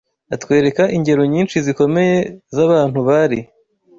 Atwereka 0.35 0.83
ingero 0.95 1.23
nyinshi 1.33 1.57
zikomeye 1.65 2.17
z’abantu 2.55 2.99
bari 3.07 3.39